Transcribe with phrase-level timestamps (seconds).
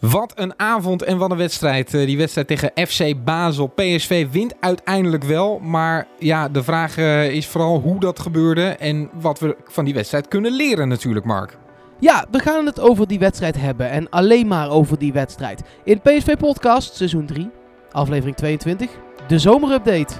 [0.00, 1.94] Wat een avond en wat een wedstrijd.
[1.94, 3.66] Eh, die wedstrijd tegen FC Basel.
[3.66, 5.58] PSV wint uiteindelijk wel.
[5.58, 8.62] Maar ja, de vraag eh, is vooral hoe dat gebeurde.
[8.68, 11.56] En wat we van die wedstrijd kunnen leren natuurlijk, Mark.
[12.00, 13.90] Ja, we gaan het over die wedstrijd hebben.
[13.90, 15.62] En alleen maar over die wedstrijd.
[15.84, 17.50] In PSV Podcast, seizoen 3,
[17.92, 18.90] aflevering 22.
[19.28, 20.14] De zomerupdate.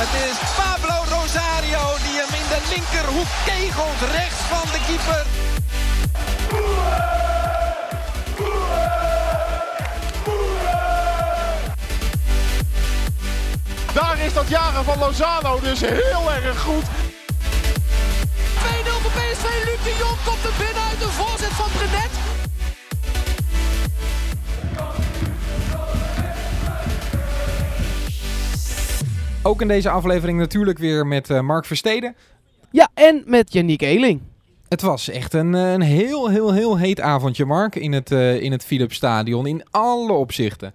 [0.00, 4.10] Het is Pablo Rosario die hem in de linkerhoek kegelt.
[4.12, 5.57] Rechts van de keeper.
[14.28, 16.82] Is dat jagen van Lozano dus heel erg goed.
[16.82, 16.88] 2-0
[19.02, 19.44] voor PSV.
[19.64, 22.10] Luc de Jong komt er binnen uit de voorzet van Brenet.
[29.42, 32.16] Ook in deze aflevering natuurlijk weer met eh, Mark Versteden.
[32.70, 34.20] Ja, en met Yannick Eeling.
[34.68, 38.42] Het was echt een, eh, een heel, heel, heel heet avondje, Mark, in het, uh,
[38.42, 39.46] in het Philips Stadion.
[39.46, 40.74] In alle opzichten.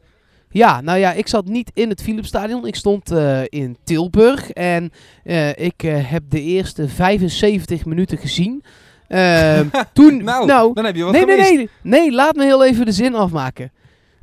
[0.53, 2.67] Ja, nou ja, ik zat niet in het Philipsstadion.
[2.67, 4.91] Ik stond uh, in Tilburg en
[5.23, 8.63] uh, ik uh, heb de eerste 75 minuten gezien.
[9.07, 11.49] Ehm, toen, nou, nou, dan heb je wat nee, gemist.
[11.49, 13.71] nee, nee, nee, laat me heel even de zin afmaken.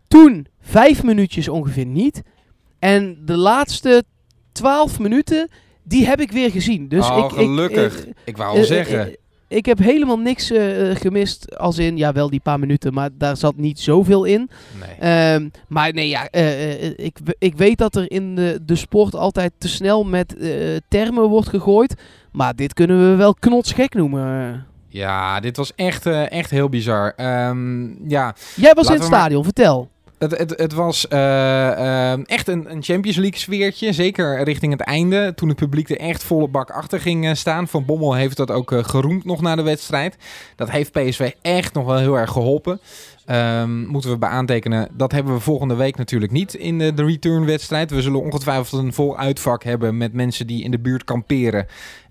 [0.08, 2.22] Toen vijf minuutjes ongeveer niet.
[2.78, 4.04] En de laatste
[4.52, 5.48] 12 minuten,
[5.82, 6.88] die heb ik weer gezien.
[6.88, 7.98] Dus oh, ik, gelukkig.
[7.98, 9.16] Ik, ik, ik wou al zeggen.
[9.50, 11.58] Ik heb helemaal niks uh, gemist.
[11.58, 14.50] Als in, ja, wel die paar minuten, maar daar zat niet zoveel in.
[14.98, 15.34] Nee.
[15.34, 19.52] Um, maar nee, ja, uh, ik, ik weet dat er in de, de sport altijd
[19.58, 21.94] te snel met uh, termen wordt gegooid.
[22.32, 24.66] Maar dit kunnen we wel knotsgek noemen.
[24.88, 27.14] Ja, dit was echt, echt heel bizar.
[27.48, 29.52] Um, ja, Jij was in het stadion, maar...
[29.54, 29.88] vertel.
[30.20, 33.92] Het, het, het was uh, uh, echt een, een, Champions League sfeertje.
[33.92, 35.32] Zeker richting het einde.
[35.34, 37.68] Toen het publiek er echt volle bak achter ging uh, staan.
[37.68, 40.16] Van Bommel heeft dat ook geroemd nog na de wedstrijd.
[40.56, 42.80] Dat heeft PSV echt nog wel heel erg geholpen.
[43.26, 44.88] Um, moeten we bij aantekenen.
[44.92, 47.90] Dat hebben we volgende week natuurlijk niet in de, de return-wedstrijd.
[47.90, 51.66] We zullen ongetwijfeld een vol uitvak hebben met mensen die in de buurt kamperen.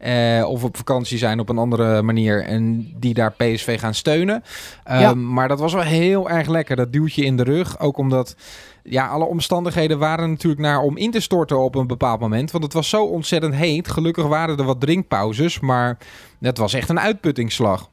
[0.06, 2.44] Uh, of op vakantie zijn op een andere manier.
[2.44, 4.44] En die daar PSV gaan steunen.
[4.92, 5.14] Um, ja.
[5.14, 6.75] Maar dat was wel heel erg lekker.
[6.75, 7.80] Dat duwtje in de rug.
[7.80, 8.36] Ook omdat
[8.84, 12.52] ja, alle omstandigheden waren natuurlijk naar om in te storten op een bepaald moment.
[12.52, 13.88] Want het was zo ontzettend heet.
[13.88, 15.59] Gelukkig waren er wat drinkpauzes.
[15.59, 15.97] Maar
[16.40, 17.90] het was echt een uitputtingsslag.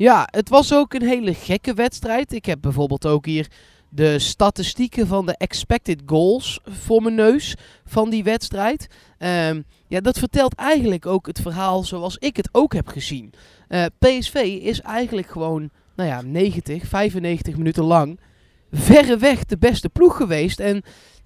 [0.00, 2.32] Ja, het was ook een hele gekke wedstrijd.
[2.32, 3.48] Ik heb bijvoorbeeld ook hier
[3.88, 8.86] de statistieken van de expected goals voor mijn neus van die wedstrijd.
[9.18, 13.32] Um, ja, dat vertelt eigenlijk ook het verhaal zoals ik het ook heb gezien.
[13.68, 18.20] Uh, PSV is eigenlijk gewoon, nou ja, 90, 95 minuten lang
[18.72, 20.60] verreweg de beste ploeg geweest.
[20.60, 20.82] En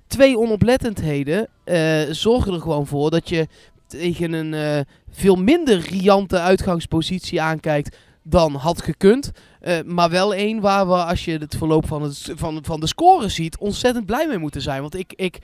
[0.07, 3.49] twee onoplettendheden uh, zorgen er gewoon voor dat je
[3.87, 4.81] tegen een uh,
[5.11, 7.97] veel minder riante uitgangspositie aankijkt
[8.27, 9.31] dan had gekund.
[9.63, 12.87] Uh, maar wel één waar we, als je het verloop van, het, van, van de
[12.87, 14.81] score ziet, ontzettend blij mee moeten zijn.
[14.81, 15.39] Want ik, ik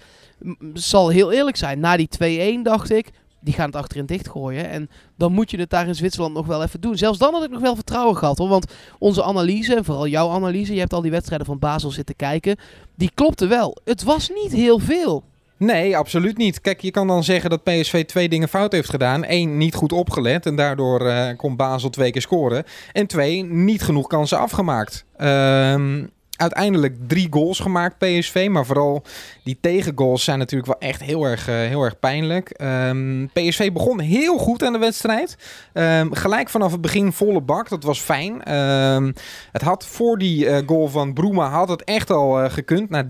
[0.75, 4.69] zal heel eerlijk zijn, na die 2-1 dacht ik, die gaan het achterin dichtgooien.
[4.69, 6.97] En dan moet je het daar in Zwitserland nog wel even doen.
[6.97, 8.49] Zelfs dan had ik nog wel vertrouwen gehad hoor.
[8.49, 12.17] Want onze analyse, en vooral jouw analyse, je hebt al die wedstrijden van Basel zitten
[12.17, 12.57] kijken,
[12.97, 13.77] die klopte wel.
[13.85, 15.25] Het was niet heel veel.
[15.61, 16.61] Nee, absoluut niet.
[16.61, 19.25] Kijk, je kan dan zeggen dat PSV twee dingen fout heeft gedaan.
[19.27, 22.65] Eén, niet goed opgelet en daardoor uh, kon Basel twee keer scoren.
[22.93, 25.05] En twee, niet genoeg kansen afgemaakt.
[25.19, 26.11] Um,
[26.41, 29.03] uiteindelijk drie goals gemaakt PSV, maar vooral
[29.45, 32.61] die tegengoals zijn natuurlijk wel echt heel erg, uh, heel erg pijnlijk.
[32.63, 35.37] Um, PSV begon heel goed aan de wedstrijd.
[35.75, 38.55] Um, gelijk vanaf het begin volle bak, dat was fijn.
[38.55, 39.15] Um,
[39.53, 42.91] het had voor die uh, goal van Broema had het echt al uh, gekund.
[42.91, 43.05] Na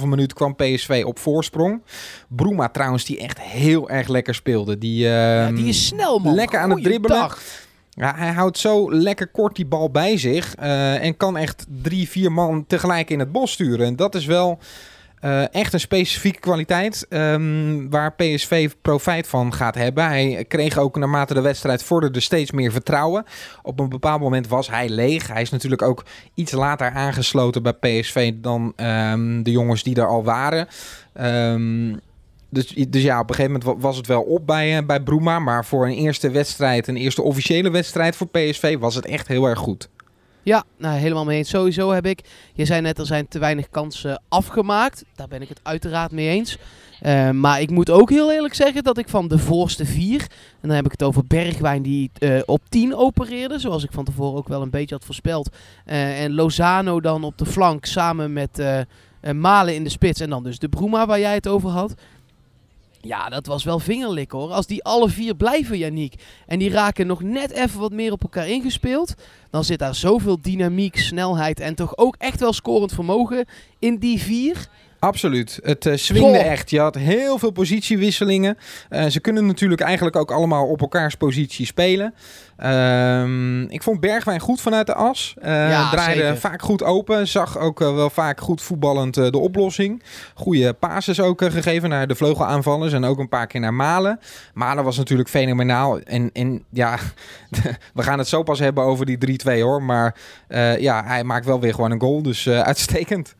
[0.00, 1.82] 13,5 minuut kwam PSV op voorsprong.
[2.28, 4.78] Broema trouwens die echt heel erg lekker speelde.
[4.78, 6.34] Die, ja, die is snel man.
[6.34, 7.18] Lekker aan het dribbelen.
[7.18, 7.66] Dag.
[7.98, 10.54] Ja, hij houdt zo lekker kort die bal bij zich.
[10.58, 13.86] Uh, en kan echt drie, vier man tegelijk in het bos sturen.
[13.86, 14.58] En dat is wel
[15.20, 20.04] uh, echt een specifieke kwaliteit um, waar PSV profijt van gaat hebben.
[20.04, 23.24] Hij kreeg ook naarmate de wedstrijd vorderde steeds meer vertrouwen.
[23.62, 25.26] Op een bepaald moment was hij leeg.
[25.26, 30.08] Hij is natuurlijk ook iets later aangesloten bij PSV dan um, de jongens die er
[30.08, 30.68] al waren.
[31.20, 32.00] Um,
[32.50, 35.38] dus, dus ja, op een gegeven moment was het wel op bij, uh, bij Broema.
[35.38, 39.46] Maar voor een eerste wedstrijd, een eerste officiële wedstrijd voor PSV, was het echt heel
[39.46, 39.88] erg goed.
[40.42, 41.48] Ja, nou, helemaal mee eens.
[41.48, 42.20] Sowieso heb ik,
[42.54, 45.04] je zei net, er zijn te weinig kansen afgemaakt.
[45.14, 46.58] Daar ben ik het uiteraard mee eens.
[47.02, 50.20] Uh, maar ik moet ook heel eerlijk zeggen dat ik van de voorste vier,
[50.60, 54.04] en dan heb ik het over Bergwijn die uh, op 10 opereerde, zoals ik van
[54.04, 55.56] tevoren ook wel een beetje had voorspeld.
[55.84, 58.62] En Lozano dan op de flank samen met
[59.34, 61.94] Malen in de spits en dan dus de Broema waar jij het over had.
[63.00, 64.50] Ja, dat was wel vingerlik hoor.
[64.50, 66.14] Als die alle vier blijven, Yannick,
[66.46, 69.14] en die raken nog net even wat meer op elkaar ingespeeld,
[69.50, 73.46] dan zit daar zoveel dynamiek, snelheid en toch ook echt wel scorend vermogen
[73.78, 74.68] in die vier.
[74.98, 75.58] Absoluut.
[75.62, 76.46] Het uh, swingde Goh.
[76.46, 76.70] echt.
[76.70, 78.58] Je had heel veel positiewisselingen.
[78.88, 82.14] Eh, ze kunnen natuurlijk eigenlijk ook allemaal op elkaars positie spelen.
[82.56, 85.34] Ehm, ik vond Bergwijn goed vanuit de as.
[85.42, 86.36] Ja, draaide zeker.
[86.36, 87.28] vaak goed open.
[87.28, 90.02] Zag ook wel vaak goed voetballend de oplossing.
[90.34, 92.92] Goede passes ook gegeven naar de vleugelaanvallers.
[92.92, 94.20] En ook een paar keer naar Malen.
[94.54, 96.00] Malen was natuurlijk fenomenaal.
[96.00, 96.98] En, en ja,
[97.94, 99.82] we gaan het zo pas hebben over die 3-2 hoor.
[99.82, 100.14] Maar
[100.78, 102.22] ja, hij maakt wel weer gewoon een goal.
[102.22, 103.36] Dus uitstekend.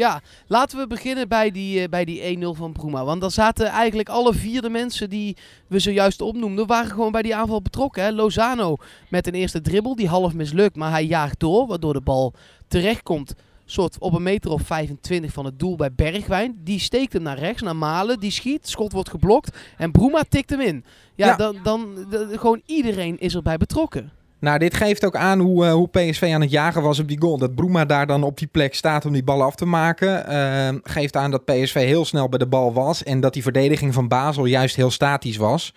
[0.00, 3.04] Ja, laten we beginnen bij die, eh, bij die 1-0 van Bruma.
[3.04, 5.36] Want dan zaten eigenlijk alle vier de mensen die
[5.66, 8.02] we zojuist opnoemden, waren gewoon bij die aanval betrokken.
[8.02, 8.10] Hè?
[8.10, 8.76] Lozano
[9.08, 12.32] met een eerste dribbel, die half mislukt, maar hij jaagt door, waardoor de bal
[12.68, 13.34] terechtkomt.
[13.64, 16.60] Soort op een meter of 25 van het doel bij Bergwijn.
[16.64, 18.20] Die steekt hem naar rechts, naar Malen.
[18.20, 19.56] Die schiet, schot wordt geblokt.
[19.76, 20.84] En Bruma tikt hem in.
[21.14, 21.36] Ja, Ja.
[21.36, 24.10] dan, dan de- gewoon iedereen is erbij betrokken.
[24.40, 27.20] Nou, dit geeft ook aan hoe, eh, hoe PSV aan het jagen was op die
[27.20, 27.38] goal.
[27.38, 30.26] Dat Bruma daar dan op die plek staat om die bal af te maken.
[30.26, 33.02] eh, geeft aan dat PSV heel snel bij de bal was.
[33.02, 35.74] En dat die verdediging van Basel juist heel statisch was.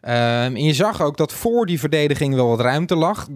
[0.00, 3.26] Eh, en je zag ook dat voor die verdediging wel wat ruimte lag.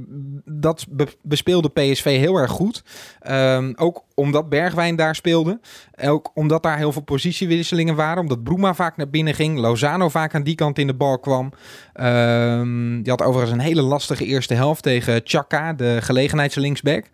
[0.44, 2.82] Dat be- bespeelde PSV heel erg goed.
[3.20, 5.60] Ehm, ook omdat Bergwijn daar speelde.
[6.04, 8.22] Ook omdat daar heel veel positiewisselingen waren.
[8.22, 9.58] Omdat Bruma vaak naar binnen ging.
[9.58, 11.52] Lozano vaak aan die kant in de bal kwam.
[11.92, 17.04] Ehm, die had overigens een hele lastige eerste helft tegen Chaka, de gelegenheidslinksback.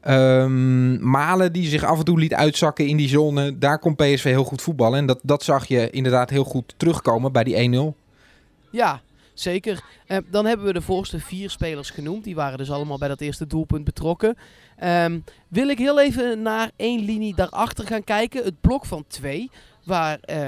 [0.00, 3.58] Ehm Malen die zich af en toe liet uitzakken in die zone.
[3.58, 4.98] Daar kon PSV heel goed voetballen.
[4.98, 7.96] En dat, dat zag je inderdaad heel goed terugkomen bij die 1-0.
[8.70, 9.00] Ja,
[9.34, 9.80] zeker.
[10.06, 12.24] Eh, dan hebben we de voorste vier spelers genoemd.
[12.24, 14.36] Die waren dus allemaal bij dat eerste doelpunt betrokken.
[14.76, 15.18] Ehm,
[15.48, 18.44] wil ik heel even naar één linie daarachter gaan kijken.
[18.44, 19.50] Het blok van twee.
[19.84, 20.38] Waar eh,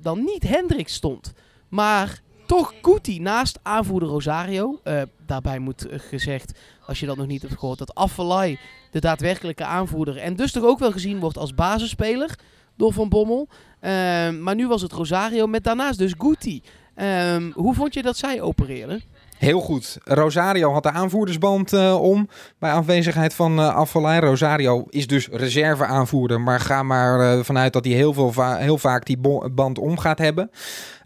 [0.00, 1.32] dan niet Hendrik stond.
[1.68, 4.80] Maar toch Guti naast aanvoerder Rosario.
[4.82, 8.58] Eh, daarbij moet eh, gezegd, als je dat nog niet hebt gehoord, dat Affelay
[8.90, 10.16] de daadwerkelijke aanvoerder.
[10.16, 12.38] En dus toch ook wel gezien wordt als basisspeler
[12.76, 13.48] door Van Bommel.
[13.80, 16.62] Ehm, maar nu was het Rosario met daarnaast dus Guti.
[16.94, 19.02] Ehm, hoe vond je dat zij opereerden?
[19.38, 19.98] Heel goed.
[20.04, 22.28] Rosario had de aanvoerdersband eh, om
[22.58, 24.20] bij afwezigheid van uh, Afvalai.
[24.20, 29.06] Rosario is dus reserveaanvoerder, maar ga maar uh, vanuit dat hij heel, veel heel vaak
[29.06, 29.18] die
[29.52, 30.50] band om gaat hebben.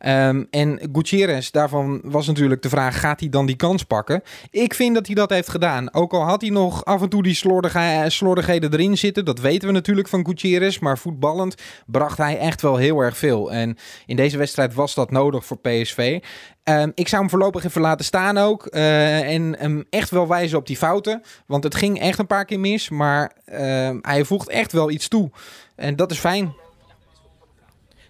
[0.06, 4.23] Um, en Gutierrez, daarvan was natuurlijk de vraag, gaat hij dan die kans pakken?
[4.50, 5.94] Ik vind dat hij dat heeft gedaan.
[5.94, 9.69] Ook al had hij nog af en toe die slordige, slordigheden erin zitten, dat weten
[9.69, 10.79] we natuurlijk van Gutierrez.
[10.79, 11.55] Maar voetballend
[11.87, 13.53] bracht hij echt wel heel erg veel.
[13.53, 13.76] En
[14.06, 16.21] in deze wedstrijd was dat nodig voor PSV.
[16.65, 18.69] Um, ik zou hem voorlopig even laten staan ook.
[18.71, 21.23] Uh, en hem echt wel wijzen op die fouten.
[21.47, 22.89] Want het ging echt een paar keer mis.
[22.89, 25.31] Maar uh, hij voegt echt wel iets toe.
[25.75, 26.55] En dat is fijn.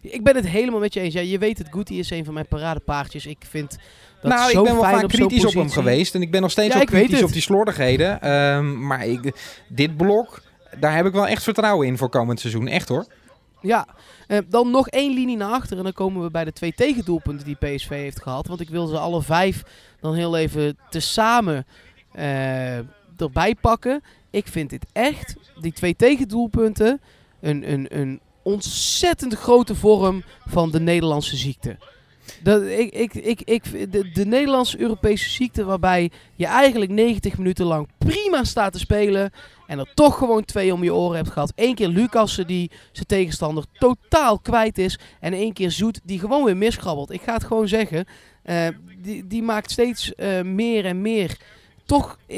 [0.01, 1.15] Ik ben het helemaal met je eens.
[1.15, 3.27] Ja, je weet het, Guti is een van mijn paradepaardjes.
[3.27, 3.79] Ik vind
[4.23, 6.15] dat nou, zo ik ben wel vaak op kritisch op hem geweest.
[6.15, 8.31] En ik ben nog steeds Ja, ook kritisch op die slordigheden.
[8.33, 9.33] Um, maar ik,
[9.69, 10.43] dit blok,
[10.79, 12.67] daar heb ik wel echt vertrouwen in voor komend seizoen.
[12.67, 13.07] Echt hoor.
[13.63, 13.87] Ja,
[14.29, 15.77] uh, dan nog één linie naar achter.
[15.79, 18.47] En dan komen we bij de twee tegendoelpunten die PSV heeft gehad.
[18.47, 19.63] Want ik wil ze alle vijf
[20.01, 21.67] dan heel even tezamen
[22.15, 22.77] uh,
[23.17, 24.03] erbij pakken.
[24.31, 27.01] Ik vind dit echt, die twee tegendoelpunten,
[27.41, 31.77] een, een, een ontzettend grote vorm van de Nederlandse ziekte.
[32.45, 37.89] Ik, ik, ik, ik, de, de Nederlandse Europese ziekte waarbij je eigenlijk 90 minuten lang
[37.99, 39.31] prima staat te spelen
[39.67, 41.53] en er toch gewoon twee om je oren hebt gehad.
[41.55, 46.45] Eén keer Lucassen die zijn tegenstander totaal kwijt is en één keer Zoet die gewoon
[46.45, 47.11] weer miskrabbelt.
[47.11, 48.05] Ik ga het gewoon zeggen,
[48.45, 48.67] uh,
[48.99, 51.39] die, die maakt steeds uh, meer en meer.
[51.85, 52.37] Toch, uh,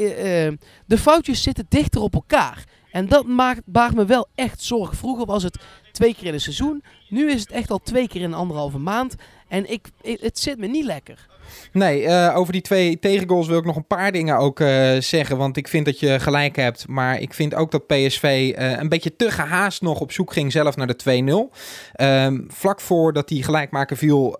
[0.85, 2.63] de foutjes zitten dichter op elkaar.
[2.93, 4.95] En dat maakt, baart me wel echt zorg.
[4.95, 5.57] Vroeger was het
[5.91, 6.83] twee keer in een seizoen.
[7.09, 9.15] Nu is het echt al twee keer in anderhalve maand.
[9.47, 11.27] En ik het zit me niet lekker.
[11.71, 15.37] Nee, uh, over die twee tegengoals wil ik nog een paar dingen ook uh, zeggen.
[15.37, 16.87] Want ik vind dat je gelijk hebt.
[16.87, 20.51] Maar ik vind ook dat PSV uh, een beetje te gehaast nog op zoek ging
[20.51, 22.01] zelf naar de 2-0.
[22.01, 24.35] Um, vlak voordat die gelijkmaker viel,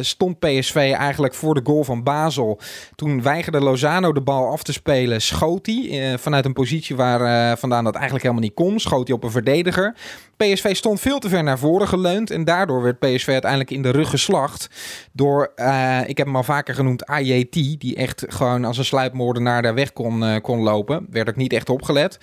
[0.00, 2.60] stond PSV eigenlijk voor de goal van Basel.
[2.94, 6.18] Toen weigerde Lozano de bal af te spelen, schoot hij.
[6.18, 8.80] vanuit een positie waar vandaan dat eigenlijk helemaal niet kon.
[8.80, 9.94] Schoot hij op een verdediger.
[10.42, 12.30] PSV stond veel te ver naar voren geleund.
[12.30, 14.68] En daardoor werd PSV uiteindelijk in de rug geslacht.
[15.12, 17.52] Door, uh, ik heb hem al vaker genoemd, AJT.
[17.52, 21.06] Die echt gewoon als een sluipmoordenaar daar weg kon, uh, kon lopen.
[21.10, 22.18] Werd ook niet echt opgelet.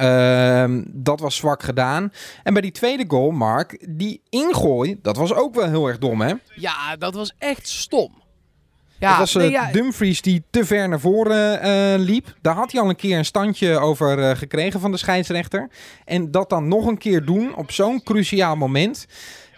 [0.00, 2.12] Uh, dat was zwak gedaan.
[2.42, 6.20] En bij die tweede goal, Mark, die ingooi, dat was ook wel heel erg dom,
[6.20, 6.32] hè?
[6.54, 8.24] Ja, dat was echt stom.
[8.98, 9.72] Ja, dat was nee, ja.
[9.72, 12.34] Dumfries die te ver naar voren uh, liep.
[12.42, 15.68] Daar had hij al een keer een standje over uh, gekregen van de scheidsrechter.
[16.04, 19.06] En dat dan nog een keer doen op zo'n cruciaal moment.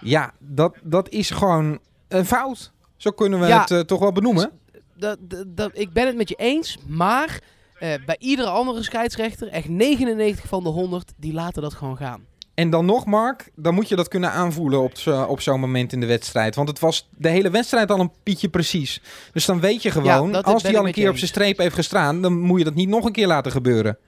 [0.00, 1.78] Ja, dat, dat is gewoon
[2.08, 2.72] een fout.
[2.96, 3.60] Zo kunnen we Ja.
[3.60, 4.50] het eh, toch wel benoemen.
[4.96, 7.40] Dat, dat, dat- ik ben het met je eens, maar
[7.78, 12.24] eh, bij iedere andere scheidsrechter, echt 99 van de 100, die laten dat gewoon gaan.
[12.58, 14.92] En dan nog, Mark, dan moet je dat kunnen aanvoelen op,
[15.28, 16.54] op zo'n moment in de wedstrijd.
[16.54, 19.02] Want het was de hele wedstrijd al een pietje precies.
[19.32, 22.22] Dus dan weet je gewoon, als hij al een keer op zijn streep heeft gestaan,
[22.22, 23.98] dan moet je dat niet nog een keer laten gebeuren.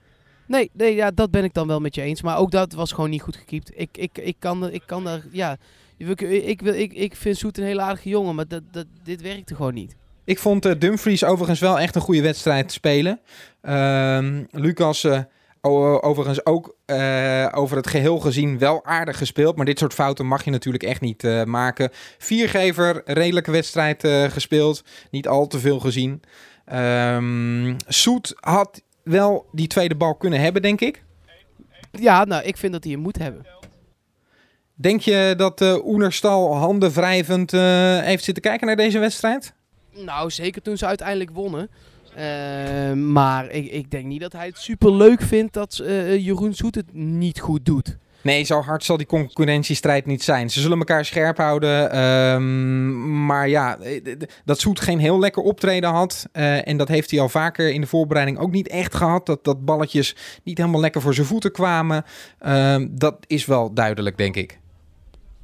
[0.45, 2.21] Nee, nee ja, dat ben ik dan wel met je eens.
[2.21, 3.71] Maar ook dat was gewoon niet goed gekiept.
[3.75, 5.57] Ik, ik, ik, kan, ik kan daar, ja...
[5.97, 9.21] Ik, ik, wil- ik, ik vind Soet een hele aardige jongen, maar dat, dat, dit
[9.21, 9.95] werkte gewoon niet.
[10.23, 13.19] Ik vond eh, Dumfries overigens wel echt een goede wedstrijd spelen.
[13.61, 15.19] Ehm, Lucas eh,
[15.61, 19.55] overigens ook eh, over het geheel gezien wel aardig gespeeld.
[19.55, 21.89] Maar dit soort fouten mag je natuurlijk echt niet eh, maken.
[22.17, 24.83] Viergever, redelijke wedstrijd eh, gespeeld.
[25.11, 26.21] Niet al te veel gezien.
[26.65, 31.03] Ehm Soet had wel die tweede bal kunnen hebben, denk ik.
[31.91, 33.45] Ja, nou, ik vind dat hij hem moet hebben.
[34.73, 37.51] Denk je dat Oenerstal handen wrijvend
[38.01, 39.53] heeft zitten kijken naar deze wedstrijd?
[39.91, 41.69] Nou, zeker toen ze uiteindelijk wonnen.
[42.15, 46.53] Eh, maar ik, ik denk niet dat hij het super leuk vindt dat eh, Jeroen
[46.53, 47.97] Soet het niet goed doet.
[48.23, 50.49] Nee, zo hard zal die concurrentiestrijd niet zijn.
[50.49, 51.91] Ze zullen elkaar scherp houden.
[51.91, 54.15] ehm, maar ja, eh,
[54.45, 56.25] dat Zoet geen heel lekker optreden had.
[56.31, 59.25] eh, en dat heeft hij al vaker in de voorbereiding ook niet echt gehad.
[59.25, 62.03] Dat, dat balletjes niet helemaal lekker voor zijn voeten kwamen.
[62.39, 64.59] Ehm, dat is wel duidelijk, denk ik.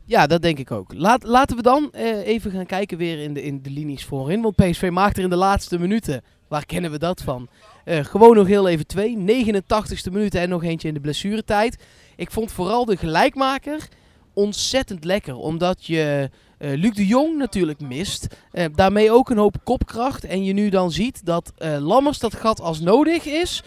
[0.06, 0.94] Ja, dat denk ik ook.
[0.94, 4.42] Laat, laten we dan eh, even gaan kijken weer in de, in de linies voorin.
[4.42, 7.48] Want PSV maakt er in de laatste minuten, waar kennen we dat van?
[7.86, 9.18] Eh, gewoon nog heel even twee.
[9.18, 11.84] 89ste minuut en nog eentje in de blessuretijd.
[12.16, 13.88] Ik vond vooral de gelijkmaker
[14.34, 15.36] ontzettend lekker.
[15.36, 18.28] Omdat je eh, Luc de Jong natuurlijk mist.
[18.52, 20.24] Eh, daarmee ook een hoop kopkracht.
[20.24, 23.64] En je nu dan ziet dat Lammers dat gat als nodig is,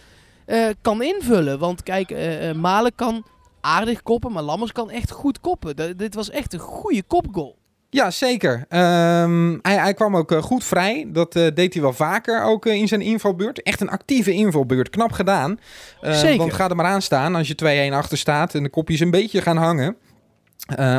[0.80, 1.58] kan invullen.
[1.58, 2.14] Want kijk,
[2.56, 3.24] Malen kan
[3.60, 5.96] aardig koppen, maar Lammers kan echt goed koppen.
[5.96, 7.59] Dit was echt een goede kopgoal.
[7.92, 8.64] Ja, zeker.
[8.68, 11.06] Ehm, hij, hij kwam ook eh, goed vrij.
[11.08, 13.62] Dat eh, deed hij wel vaker ook eh, in zijn invalbeurt.
[13.62, 14.90] Echt een actieve invalbeurt.
[14.90, 15.58] Knap gedaan.
[16.00, 16.38] Zeker.
[16.38, 19.10] Want ga er maar aan staan als je 2-1 achter staat en de kopjes een
[19.10, 19.96] beetje gaan hangen.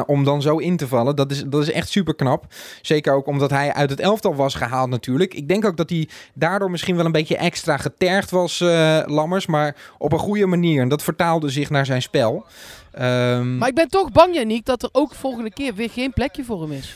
[0.05, 2.45] Om dan zo in te vallen, dat is, dat is echt super knap.
[2.81, 5.33] Zeker ook omdat hij uit het elftal was gehaald natuurlijk.
[5.33, 8.60] Ik denk ook dat hij daardoor misschien wel een beetje extra getergd was,
[9.05, 9.45] Lammers.
[9.45, 10.81] Maar op een goede manier.
[10.81, 12.45] En dat vertaalde zich naar zijn spel.
[12.91, 16.43] Ehm, Maar ik ben toch bang, Janiek, dat er ook volgende keer weer geen plekje
[16.43, 16.95] voor hem is.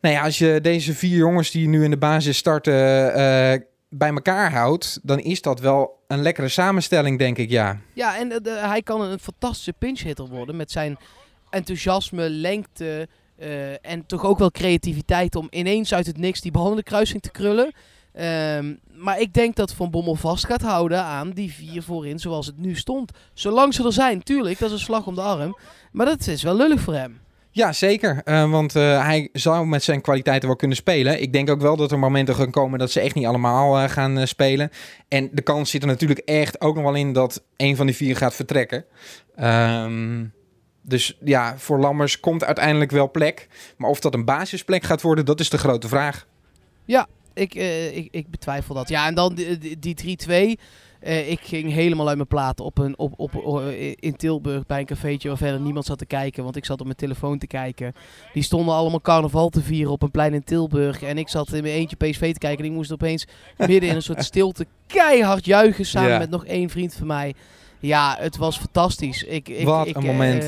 [0.00, 2.74] Nou ja, als je deze vier jongens die nu in de basis starten
[3.14, 7.78] eh, bij elkaar houdt, dan is dat wel een lekkere samenstelling, denk ik, ja.
[7.92, 10.96] Ja, en eh, de- hij kan een fantastische pinch-hitter worden met zijn
[11.50, 16.70] enthousiasme, lengte eh, en toch ook wel creativiteit om ineens uit het niks die bal
[16.70, 17.72] in de kruising te krullen.
[18.12, 22.46] Ehm, maar ik denk dat Van Bommel vast gaat houden aan die vier voorin zoals
[22.46, 23.12] het nu stond.
[23.34, 25.58] Zolang ze er zijn, tuurlijk, dat is een slag om de arm.
[25.92, 27.20] Maar dat is wel lullig voor hem.
[27.52, 28.20] Ja, zeker.
[28.24, 31.22] Eh, want eh, hij zou met zijn kwaliteiten wel kunnen spelen.
[31.22, 33.88] Ik denk ook wel dat er momenten gaan komen dat ze echt niet allemaal eh,
[33.88, 34.70] gaan eh, spelen.
[35.08, 37.96] En de kans zit er natuurlijk echt ook nog wel in dat een van die
[37.96, 38.84] vier gaat vertrekken.
[39.36, 40.24] Ehm,
[40.82, 43.48] dus ja, voor Lammers komt uiteindelijk wel plek.
[43.76, 46.26] Maar of dat een basisplek gaat worden, dat is de grote vraag.
[47.34, 48.88] Ik, eh, ik, ik betwijfel dat.
[48.88, 49.94] Ja, en dan die, die- die
[50.56, 50.58] 3-2.
[51.00, 54.78] Eh, ik ging helemaal uit mijn platen op een, op, op, eh, in Tilburg bij
[54.80, 56.42] een cafeetje waar verder niemand zat te kijken.
[56.44, 57.92] Want ik zat op mijn telefoon te kijken.
[58.32, 61.02] Die stonden allemaal carnaval te vieren op een plein in Tilburg.
[61.02, 62.64] En ik zat in mijn eentje PSV te kijken.
[62.64, 66.18] En ik moest opeens midden in een soort stilte keihard juichen samen Ja.
[66.18, 67.34] met nog één vriend van mij.
[67.78, 69.22] Ja, het was fantastisch.
[69.22, 70.44] Ik, ik, Wat ik, een moment.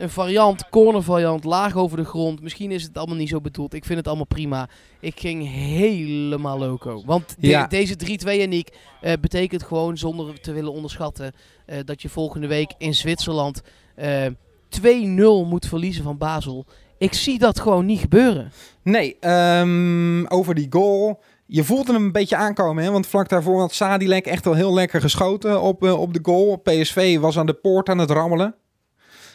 [0.00, 2.42] Een variant, corner variant, laag over de grond.
[2.42, 3.74] Misschien is het allemaal niet zo bedoeld.
[3.74, 4.68] Ik vind het allemaal prima.
[5.00, 7.02] Ik ging helemaal loco.
[7.06, 7.66] Want de- Ja.
[7.66, 8.68] deze 3-2 en ik
[9.00, 11.32] eh, betekent gewoon, zonder te willen onderschatten,
[11.66, 13.62] eh, dat je volgende week in Zwitserland
[13.94, 14.26] eh
[14.68, 16.64] 2-0 moet verliezen van Basel.
[16.98, 18.52] Ik zie dat gewoon niet gebeuren.
[18.82, 21.20] Nee, ehm, over die goal.
[21.46, 22.90] Je voelde hem een beetje aankomen, hè?
[22.90, 26.56] want vlak daarvoor had Sadilek echt wel heel lekker geschoten op, eh, op de goal.
[26.56, 28.54] PSV was aan de poort aan het rammelen.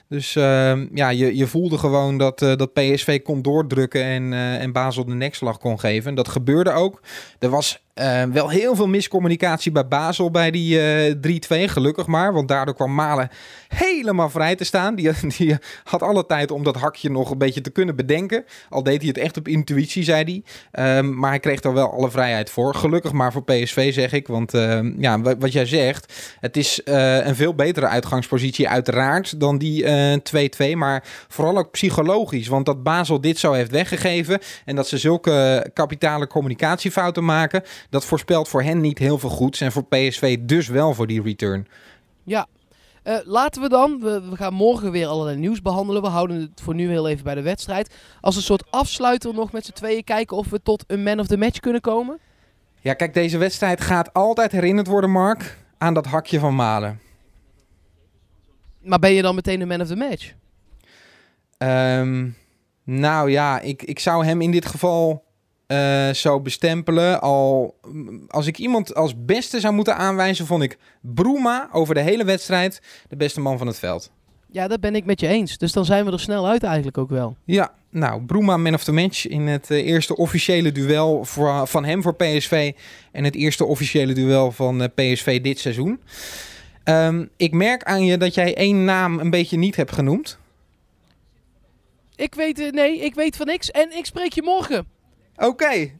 [0.09, 4.61] Dus ehm, ja, je, je voelde gewoon dat, eh, dat PSV kon doordrukken en, eh,
[4.61, 6.09] en Basel de nekslag kon geven.
[6.09, 7.01] En dat gebeurde ook.
[7.39, 12.33] Er was eh, wel heel veel miscommunicatie bij Basel bij die eh 3-2, gelukkig maar.
[12.33, 13.29] Want daardoor kwam Malen
[13.67, 14.95] helemaal vrij te staan.
[14.95, 18.45] Die, die had alle tijd om dat hakje nog een beetje te kunnen bedenken.
[18.69, 20.43] Al deed hij het echt op intuïtie, zei hij.
[20.97, 22.75] Ehm, maar hij kreeg er wel alle vrijheid voor.
[22.75, 24.27] Gelukkig maar voor PSV, zeg ik.
[24.27, 29.39] Want ehm, ja, wa- wat jij zegt, het is eh, een veel betere uitgangspositie uiteraard
[29.39, 29.94] dan die eh
[30.73, 30.75] 2-2.
[30.75, 32.47] Maar vooral ook psychologisch.
[32.47, 38.05] Want dat Basel dit zo heeft weggegeven en dat ze zulke kapitale communicatiefouten maken, dat
[38.05, 39.61] voorspelt voor hen niet heel veel goeds.
[39.61, 41.67] En voor PSV dus wel voor die return.
[42.23, 42.47] Ja.
[43.03, 46.01] Eh, laten we dan, we, we gaan morgen weer allerlei nieuws behandelen.
[46.01, 47.93] We houden het voor nu heel even bij de wedstrijd.
[48.21, 51.27] Als een soort afsluiter nog met z'n tweeën kijken of we tot een man of
[51.27, 52.19] the match kunnen komen.
[52.79, 56.99] Ja, kijk, deze wedstrijd gaat altijd herinnerd worden, Mark, aan dat hakje van Malen.
[58.85, 60.33] Maar ben je dan meteen de man of the match?
[61.57, 62.27] Ehm,
[62.83, 65.23] nou ja, ik, ik zou hem in dit geval
[65.67, 67.21] eh, zo bestempelen.
[67.21, 67.79] Al,
[68.27, 72.81] als ik iemand als beste zou moeten aanwijzen, vond ik Bruma over de hele wedstrijd
[73.09, 74.11] de beste man van het veld.
[74.51, 75.57] Ja, dat ben ik met je eens.
[75.57, 77.37] Dus dan zijn we er snel uit eigenlijk ook wel.
[77.45, 81.85] Ja, nou, Bruma man of the match in het eh, eerste officiële duel voor, van
[81.85, 82.73] hem voor PSV.
[83.11, 85.99] En het eerste officiële duel van eh, PSV dit seizoen.
[86.85, 90.37] Ehm, ik merk aan je dat jij één naam een beetje niet hebt genoemd.
[92.15, 94.85] Ik weet, eh, nee, ik weet van niks en ik spreek je morgen.
[95.37, 95.67] Oké.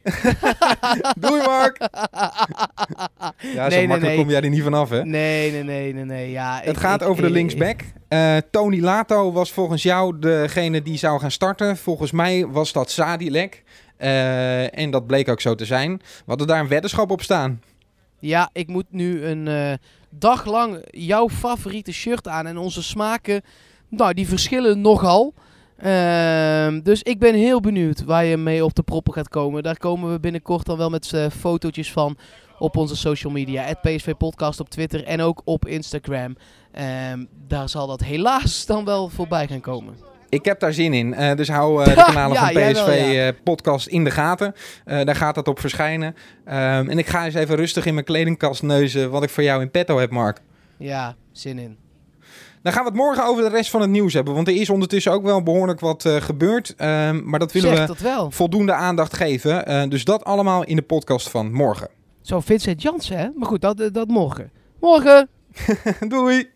[1.20, 1.78] Doei Mark.
[1.80, 4.16] Ja, zo Nee, makkelijk nee.
[4.18, 5.06] kom jij er niet vanaf, hè?
[5.06, 6.32] Nee, nee, nee, nee, nee.
[6.32, 7.80] Ja, Het ik- gaat ik- over de linksback.
[8.08, 11.78] Eh, Tony Lato was volgens jou degene die zou gaan starten.
[11.78, 13.64] Volgens mij was dat Sadilek.
[13.98, 15.98] Eh, en dat bleek ook zo te zijn.
[15.98, 17.62] We hadden daar een weddenschap op staan.
[18.26, 19.74] Ja, ik moet nu een eh,
[20.10, 22.48] dag lang jouw favoriete shirt aan.
[22.48, 23.42] En onze smaken,
[23.90, 25.34] nou, die verschillen nogal.
[25.78, 29.64] Ehm, dus ik ben heel benieuwd waar je mee op de proppen gaat komen.
[29.64, 32.18] Daar komen we binnenkort dan wel met eh, fotootjes van
[32.60, 33.74] op onze social media.
[33.82, 36.36] PSV Podcast op Twitter en ook op Instagram.
[36.72, 40.15] Ehm, daar zal dat helaas dan wel voorbij gaan komen.
[40.30, 41.14] Ik heb daar zin in.
[41.14, 43.28] Eh, dus hou eh, de kanalen Ja, van PSV wel, ja.
[43.28, 44.54] eh, podcast in de gaten.
[44.86, 46.16] Daar gaat dat op verschijnen.
[46.46, 49.62] Ehm, en ik ga eens even rustig in mijn kledingkast neuzen wat ik voor jou
[49.62, 50.42] in petto heb, Mark.
[50.78, 51.78] Ja, zin in.
[52.62, 54.34] Dan gaan we het morgen over de rest van het nieuws hebben.
[54.34, 56.74] Want er is ondertussen ook wel behoorlijk wat gebeurd.
[56.78, 59.90] Ehm, maar dat willen Zeg we dat voldoende aandacht geven.
[59.90, 61.90] Dus dat allemaal in de podcast van morgen.
[62.22, 63.30] Zo Vincent Jansen, hè?
[63.36, 64.52] Maar goed, dat, dat morgen.
[64.80, 65.28] Morgen!
[66.08, 66.55] Doei!